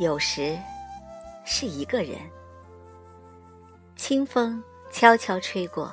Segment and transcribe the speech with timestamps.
[0.00, 0.58] 有时
[1.44, 2.16] 是一个人，
[3.96, 5.92] 清风悄悄吹过，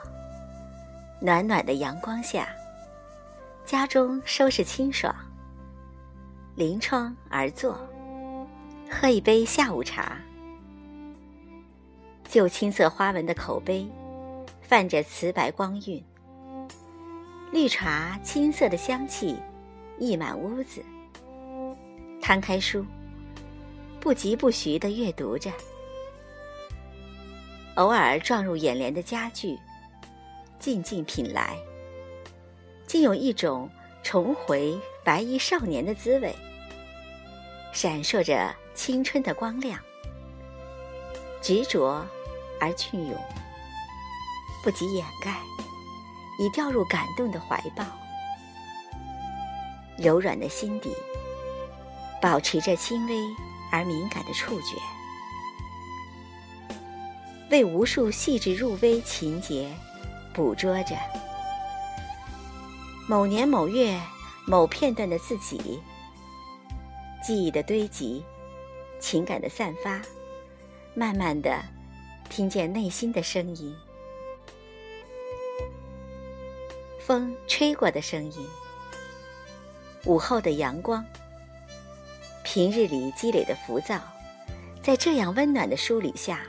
[1.20, 2.48] 暖暖的阳光下，
[3.66, 5.14] 家中收拾清爽，
[6.56, 7.78] 临窗而坐，
[8.90, 10.18] 喝一杯下午茶。
[12.30, 13.86] 旧青色花纹的口杯，
[14.62, 16.02] 泛着瓷白光晕，
[17.52, 19.38] 绿茶青色的香气
[20.00, 20.82] 溢满屋子。
[22.22, 22.86] 摊开书。
[24.00, 25.52] 不疾不徐地阅读着，
[27.76, 29.58] 偶尔撞入眼帘的家具，
[30.60, 31.58] 静静品来，
[32.86, 33.70] 竟有一种
[34.04, 36.34] 重回白衣少年的滋味，
[37.74, 39.78] 闪烁着青春的光亮，
[41.42, 42.06] 执着
[42.62, 43.18] 而隽永，
[44.64, 45.38] 不及掩盖，
[46.40, 47.84] 已掉入感动的怀抱，
[49.98, 50.96] 柔软的心底，
[52.22, 53.47] 保持着轻微。
[53.72, 54.78] 而敏感的触觉，
[57.50, 59.74] 为无数细致入微情节
[60.34, 60.96] 捕捉着
[63.08, 64.00] 某年某月
[64.46, 65.82] 某片段的自己，
[67.24, 68.24] 记忆的堆积，
[69.00, 70.02] 情感的散发，
[70.94, 71.64] 慢慢的
[72.30, 73.76] 听见内心的声音，
[77.00, 78.48] 风吹过的声音，
[80.06, 81.06] 午后的阳光。
[82.50, 84.00] 平日里积累的浮躁，
[84.82, 86.40] 在这样温暖的梳理下，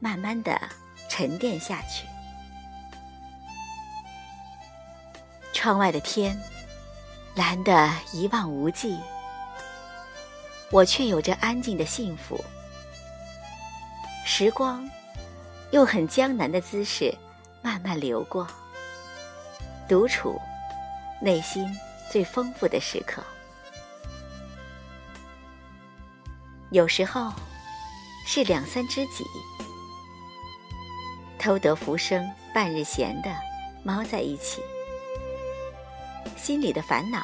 [0.00, 0.58] 慢慢的
[1.10, 2.06] 沉淀下去。
[5.52, 6.34] 窗外的天，
[7.34, 8.98] 蓝得一望无际，
[10.70, 12.42] 我却有着安静的幸福。
[14.24, 14.88] 时光，
[15.70, 17.14] 用很江南的姿势
[17.60, 18.48] 慢慢流过。
[19.86, 20.40] 独处，
[21.20, 21.70] 内心
[22.10, 23.22] 最丰富的时刻。
[26.70, 27.32] 有时候，
[28.26, 29.24] 是两三知己，
[31.38, 33.30] 偷得浮生半日闲的
[33.84, 34.60] 猫在一起，
[36.36, 37.20] 心里的烦恼，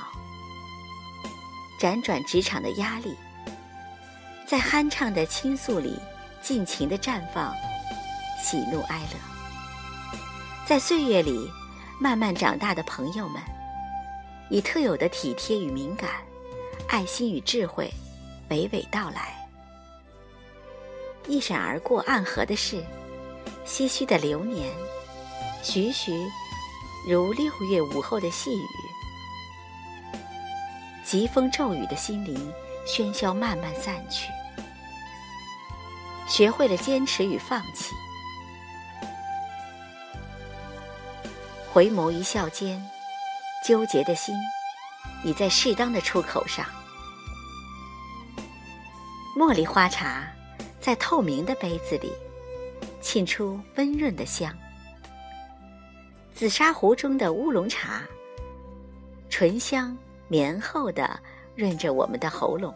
[1.81, 3.17] 辗转职场的压力，
[4.47, 5.99] 在酣畅的倾诉里
[6.41, 7.53] 尽情的绽放，
[8.41, 10.19] 喜怒哀乐，
[10.65, 11.51] 在岁月里
[11.99, 13.43] 慢慢长大的朋友们，
[14.51, 16.09] 以特有的体贴与敏感，
[16.89, 17.93] 爱心与智慧，
[18.53, 19.35] 娓娓道来。
[21.27, 22.85] 一闪而过，暗合的事，
[23.65, 24.71] 唏嘘的流年，
[25.63, 26.13] 徐徐
[27.09, 28.67] 如六月午后的细雨，
[31.03, 32.53] 疾风骤雨的心灵，
[32.87, 34.31] 喧嚣慢慢散去，
[36.29, 37.95] 学会了坚持与放弃，
[41.73, 42.85] 回眸一笑间，
[43.65, 44.35] 纠结的心
[45.25, 46.67] 已在适当的出口上，
[49.35, 50.29] 茉莉花茶。
[50.79, 52.13] 在透明的杯子里，
[53.01, 54.53] 沁出温润的香。
[56.35, 58.03] 紫砂壶中的乌龙茶，
[59.31, 61.21] 醇香绵厚的
[61.55, 62.75] 润着我们的喉咙。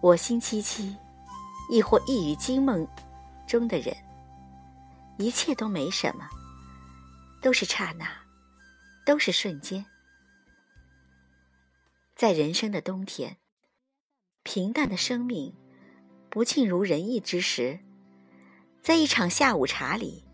[0.00, 0.94] 我心凄凄，
[1.68, 2.86] 亦或异于惊梦
[3.48, 3.92] 中的人，
[5.18, 6.24] 一切都没什么，
[7.42, 8.06] 都是刹那，
[9.04, 9.84] 都是瞬间。
[12.14, 13.36] 在人生的冬天。
[14.44, 15.54] 平淡的生命，
[16.28, 17.78] 不尽如人意之时，
[18.82, 20.24] 在一场下午茶里，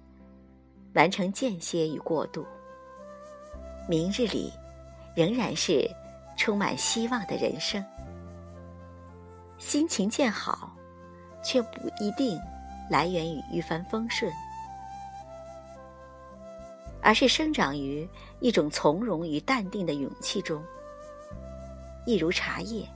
[0.94, 2.44] 完成间歇与过渡。
[3.86, 4.50] 明日里，
[5.14, 5.88] 仍然是
[6.36, 7.84] 充满希望的人生。
[9.58, 10.74] 心情渐好，
[11.44, 12.40] 却不一定
[12.90, 14.32] 来源于一帆风顺，
[17.02, 18.08] 而是生长于
[18.40, 20.64] 一种从容与淡定的勇气中。
[22.06, 22.88] 一如茶叶。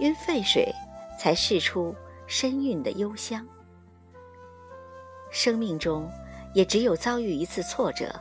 [0.00, 0.74] 因沸水，
[1.18, 1.94] 才释出
[2.26, 3.46] 深韵的幽香。
[5.30, 6.10] 生命中，
[6.54, 8.18] 也只有遭遇一次挫折，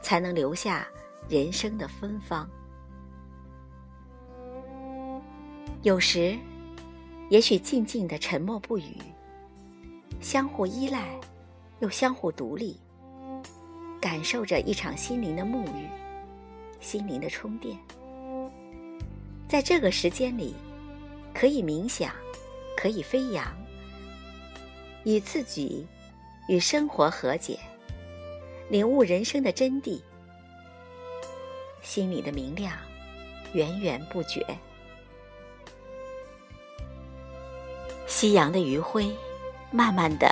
[0.00, 0.88] 才能留下
[1.28, 2.48] 人生的芬芳。
[5.82, 6.34] 有时，
[7.28, 8.96] 也许静静的沉默不语，
[10.22, 11.20] 相互依赖，
[11.80, 12.80] 又相互独立，
[14.00, 15.86] 感受着一场心灵的沐浴，
[16.80, 17.78] 心灵的充电。
[19.46, 20.56] 在这个时间里。
[21.38, 22.14] 可以冥想，
[22.74, 23.44] 可以飞扬，
[25.04, 25.86] 以自己
[26.48, 27.58] 与生活和解，
[28.70, 30.00] 领悟人生的真谛，
[31.82, 32.72] 心里的明亮
[33.52, 34.42] 源源不绝。
[38.06, 39.14] 夕阳的余晖
[39.70, 40.26] 慢慢的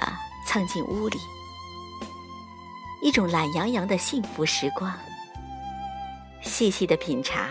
[0.49, 1.19] 蹭进屋里，
[3.03, 4.91] 一种懒洋洋的幸福时光。
[6.41, 7.51] 细细的品茶，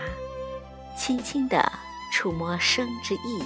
[0.96, 1.83] 轻轻的。
[2.14, 3.44] 触摸生之意义。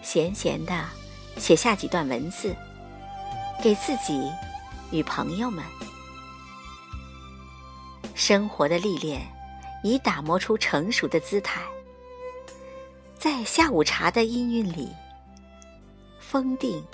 [0.00, 0.84] 闲闲的
[1.38, 2.54] 写下几段文字，
[3.60, 4.30] 给自己
[4.92, 5.64] 与朋友们。
[8.14, 9.20] 生活的历练
[9.82, 11.60] 已打磨出成熟的姿态，
[13.18, 14.94] 在下午茶的氤氲里，
[16.20, 16.86] 风定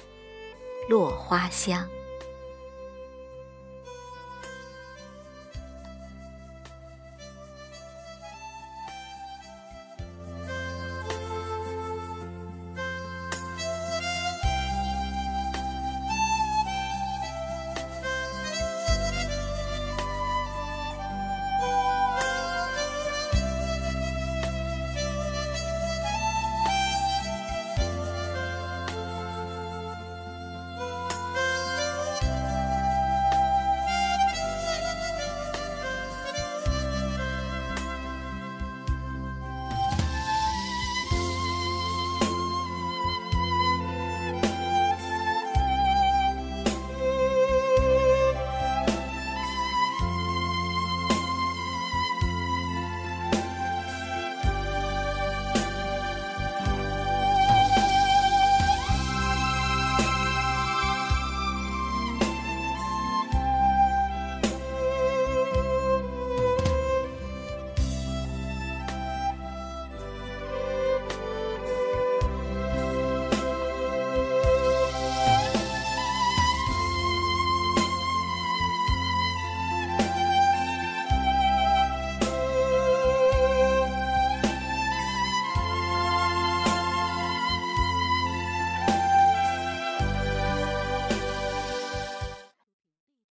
[0.88, 1.86] 落花香。